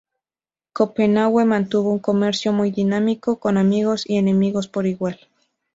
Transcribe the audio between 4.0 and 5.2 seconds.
y enemigos por igual.